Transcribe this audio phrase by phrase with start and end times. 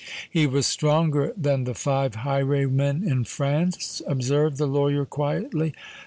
[0.27, 5.75] "He was stronger than the five highwaymen in France," observed the lawyer quietly.